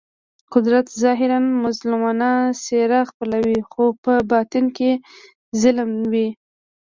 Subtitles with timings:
[0.53, 2.31] قدرت ظاهراً مظلومانه
[2.63, 4.91] څېره خپلوي خو په باطن کې
[5.61, 6.27] ظالم وي.